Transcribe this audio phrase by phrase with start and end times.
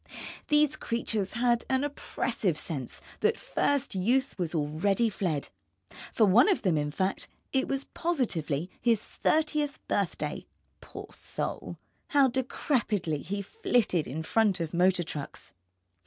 [0.47, 5.49] These creatures had an oppressive sense that first Youth was already fled.
[6.11, 10.47] For one of them, in fact, it was positively his thirtieth birthday;
[10.79, 11.77] poor soul,
[12.07, 15.53] how decrepitly he flitted in front of motor trucks.